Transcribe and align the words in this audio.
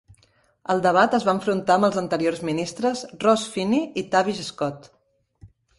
Al 0.73 0.79
debat, 0.85 1.13
es 1.17 1.25
va 1.27 1.35
enfrontar 1.39 1.75
amb 1.81 1.87
els 1.89 2.01
anteriors 2.03 2.41
ministres 2.51 3.07
Ross 3.27 3.47
Finnie 3.59 3.87
i 4.05 4.09
Tavish 4.17 4.45
Scott. 4.53 4.95